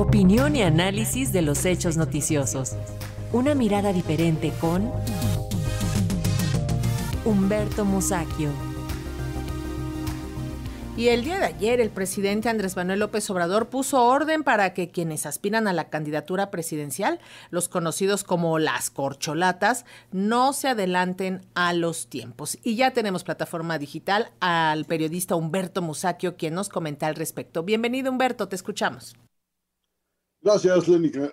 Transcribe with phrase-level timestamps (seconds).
[0.00, 2.74] Opinión y análisis de los hechos noticiosos.
[3.34, 4.90] Una mirada diferente con
[7.26, 8.48] Humberto Musacchio.
[10.96, 14.88] Y el día de ayer el presidente Andrés Manuel López Obrador puso orden para que
[14.88, 17.20] quienes aspiran a la candidatura presidencial,
[17.50, 22.56] los conocidos como las corcholatas, no se adelanten a los tiempos.
[22.64, 27.64] Y ya tenemos plataforma digital al periodista Humberto Musacchio, quien nos comenta al respecto.
[27.64, 29.14] Bienvenido Humberto, te escuchamos.
[30.42, 31.32] Gracias, Lénica.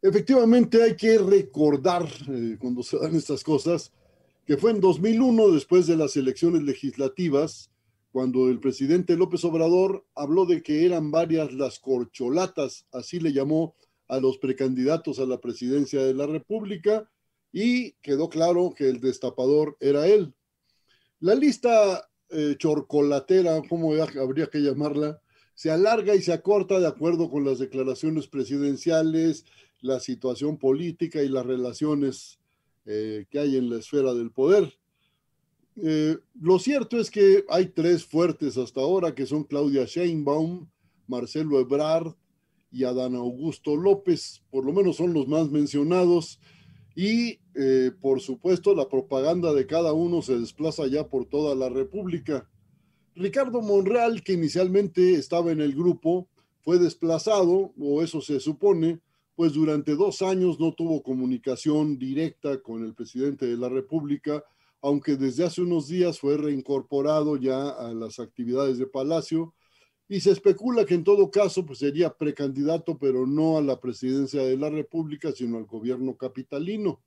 [0.00, 3.92] Efectivamente hay que recordar eh, cuando se dan estas cosas
[4.46, 7.70] que fue en 2001, después de las elecciones legislativas,
[8.10, 13.74] cuando el presidente López Obrador habló de que eran varias las corcholatas, así le llamó
[14.08, 17.10] a los precandidatos a la presidencia de la República,
[17.52, 20.32] y quedó claro que el destapador era él.
[21.20, 25.20] La lista eh, chorcolatera, como habría que llamarla,
[25.58, 29.44] se alarga y se acorta de acuerdo con las declaraciones presidenciales,
[29.80, 32.38] la situación política y las relaciones
[32.86, 34.72] eh, que hay en la esfera del poder.
[35.82, 40.68] Eh, lo cierto es que hay tres fuertes hasta ahora, que son Claudia Sheinbaum,
[41.08, 42.14] Marcelo Ebrard
[42.70, 46.38] y Adán Augusto López, por lo menos son los más mencionados,
[46.94, 51.68] y eh, por supuesto la propaganda de cada uno se desplaza ya por toda la
[51.68, 52.48] República.
[53.14, 56.28] Ricardo Monreal, que inicialmente estaba en el grupo,
[56.60, 59.00] fue desplazado, o eso se supone,
[59.34, 64.44] pues durante dos años no tuvo comunicación directa con el presidente de la República,
[64.82, 69.54] aunque desde hace unos días fue reincorporado ya a las actividades de Palacio
[70.08, 74.42] y se especula que en todo caso pues sería precandidato, pero no a la presidencia
[74.42, 77.02] de la República, sino al gobierno capitalino.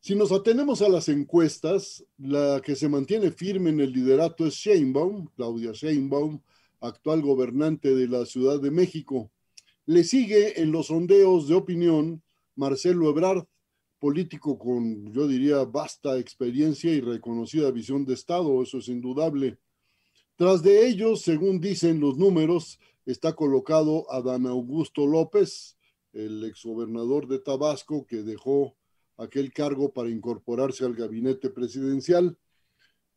[0.00, 4.54] Si nos atenemos a las encuestas, la que se mantiene firme en el liderato es
[4.54, 6.40] Sheinbaum, Claudia Sheinbaum,
[6.80, 9.30] actual gobernante de la Ciudad de México.
[9.86, 12.22] Le sigue en los sondeos de opinión
[12.54, 13.46] Marcelo Ebrard,
[13.98, 19.58] político con, yo diría, vasta experiencia y reconocida visión de Estado, eso es indudable.
[20.36, 25.76] Tras de ellos, según dicen los números, está colocado Adán Augusto López,
[26.12, 28.76] el exgobernador de Tabasco, que dejó
[29.16, 32.36] aquel cargo para incorporarse al gabinete presidencial.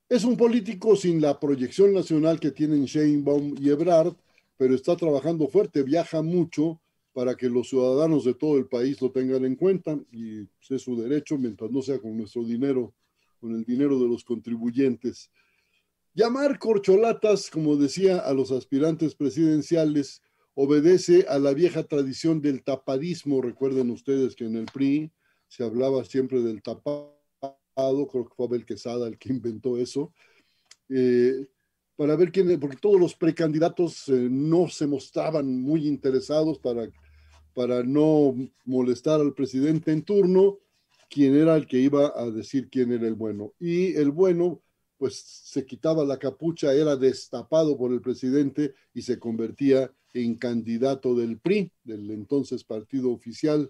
[0.08, 4.16] Es un político sin la proyección nacional que tienen Sheinbaum y Ebrard,
[4.58, 6.82] pero está trabajando fuerte, viaja mucho
[7.14, 10.96] para que los ciudadanos de todo el país lo tengan en cuenta y es su
[10.96, 12.94] derecho mientras no sea con nuestro dinero,
[13.40, 15.30] con el dinero de los contribuyentes.
[16.14, 20.22] Llamar corcholatas, como decía, a los aspirantes presidenciales
[20.56, 23.42] obedece a la vieja tradición del tapadismo.
[23.42, 25.12] Recuerden ustedes que en el PRI
[25.50, 27.18] se hablaba siempre del tapado,
[27.76, 30.14] creo que fue Abel Quesada el que inventó eso.
[30.88, 31.48] Eh,
[31.98, 36.90] para ver quién, porque todos los precandidatos eh, no se mostraban muy interesados para
[37.60, 40.60] para no molestar al presidente en turno,
[41.10, 43.54] quién era el que iba a decir quién era el bueno.
[43.60, 44.62] Y el bueno,
[44.98, 51.16] pues se quitaba la capucha, era destapado por el presidente y se convertía en candidato
[51.16, 53.70] del PRI, del entonces partido oficial.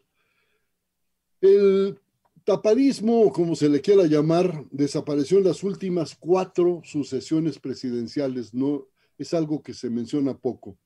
[1.41, 1.99] El
[2.43, 8.53] tapadismo, como se le quiera llamar, desapareció en las últimas cuatro sucesiones presidenciales.
[8.53, 10.77] No es algo que se menciona poco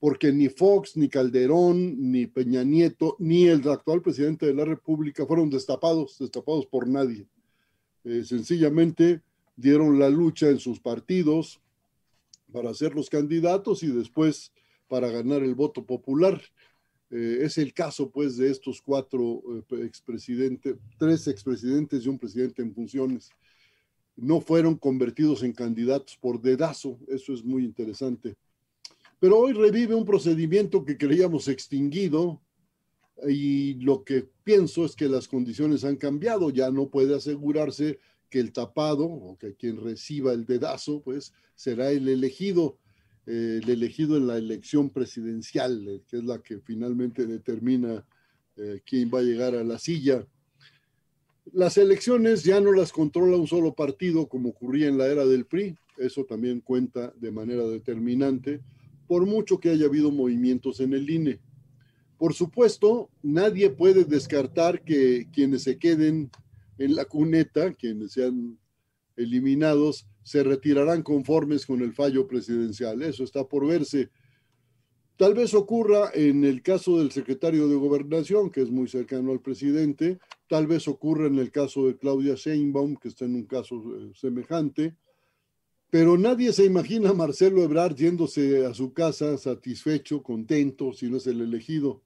[0.00, 5.26] porque ni Fox, ni Calderón, ni Peña Nieto, ni el actual presidente de la República
[5.26, 7.26] fueron destapados, destapados por nadie.
[8.04, 9.22] Eh, sencillamente
[9.56, 11.60] dieron la lucha en sus partidos
[12.52, 14.52] para ser los candidatos y después
[14.86, 16.40] para ganar el voto popular.
[17.10, 22.62] Eh, es el caso, pues, de estos cuatro eh, expresidentes, tres expresidentes y un presidente
[22.62, 23.30] en funciones.
[24.16, 28.36] No fueron convertidos en candidatos por dedazo, eso es muy interesante.
[29.20, 32.40] Pero hoy revive un procedimiento que creíamos extinguido
[33.26, 37.98] y lo que pienso es que las condiciones han cambiado, ya no puede asegurarse
[38.30, 42.76] que el tapado o que quien reciba el dedazo, pues será el elegido,
[43.28, 48.04] el elegido en la elección presidencial, eh, que es la que finalmente determina
[48.56, 50.26] eh, quién va a llegar a la silla.
[51.52, 55.44] Las elecciones ya no las controla un solo partido como ocurría en la era del
[55.44, 58.60] PRI, eso también cuenta de manera determinante
[59.06, 61.40] por mucho que haya habido movimientos en el INE.
[62.18, 66.30] Por supuesto, nadie puede descartar que quienes se queden
[66.76, 68.58] en la cuneta, quienes sean
[69.18, 73.02] eliminados, se retirarán conformes con el fallo presidencial.
[73.02, 74.10] Eso está por verse.
[75.18, 79.40] Tal vez ocurra en el caso del secretario de Gobernación, que es muy cercano al
[79.40, 80.18] presidente,
[80.48, 84.12] tal vez ocurra en el caso de Claudia Sheinbaum, que está en un caso eh,
[84.14, 84.94] semejante,
[85.90, 91.16] Pero nadie se imagina a Marcelo Ebrard yéndose a su casa satisfecho, contento, si no
[91.16, 92.02] es el elegido.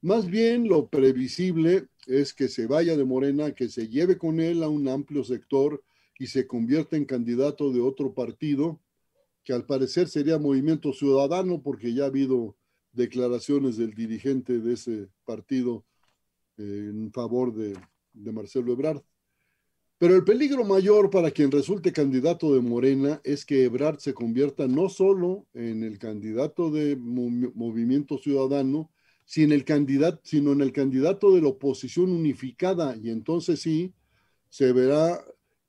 [0.00, 4.62] Más bien lo previsible es que se vaya de Morena, que se lleve con él
[4.62, 5.82] a un amplio sector
[6.18, 8.80] y se convierta en candidato de otro partido,
[9.42, 12.56] que al parecer sería Movimiento Ciudadano, porque ya ha habido
[12.92, 15.84] declaraciones del dirigente de ese partido
[16.56, 17.76] eh, en favor de,
[18.32, 19.02] Marcelo Ebrard.
[19.98, 24.68] Pero el peligro mayor para quien resulte candidato de Morena es que Ebrard se convierta
[24.68, 28.90] no solo en el candidato de Movimiento Ciudadano,
[29.24, 32.96] sino el candidato, sino en el candidato de la oposición unificada.
[32.96, 33.94] Y entonces sí,
[34.48, 35.24] se verá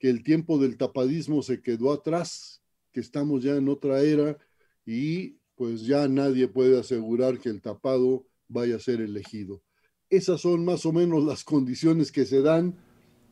[0.10, 2.62] el tiempo del tapadismo se quedó atrás,
[2.92, 4.38] que estamos ya en otra era
[4.86, 9.62] y pues ya nadie puede asegurar que el tapado vaya a ser elegido.
[10.10, 12.76] Esas son más o menos las condiciones que se dan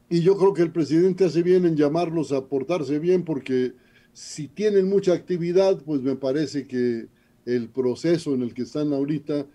[0.10, 3.74] y yo creo que el presidente hace bien en llamarlos a portarse bien porque
[4.14, 7.08] si tienen mucha actividad, pues me parece que
[7.46, 9.48] el proceso en el que están ahorita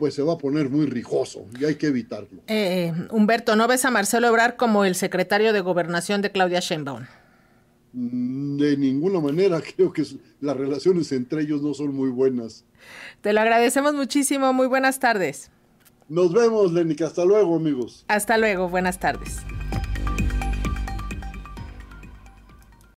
[0.00, 2.40] pues se va a poner muy rijoso y hay que evitarlo.
[2.46, 7.04] Eh, Humberto, ¿no ves a Marcelo Ebrar como el secretario de gobernación de Claudia Sheinbaum?
[7.92, 10.02] Mm, de ninguna manera, creo que
[10.40, 12.64] las relaciones entre ellos no son muy buenas.
[13.20, 15.50] Te lo agradecemos muchísimo, muy buenas tardes.
[16.08, 18.06] Nos vemos, Lenica, hasta luego, amigos.
[18.08, 19.40] Hasta luego, buenas tardes.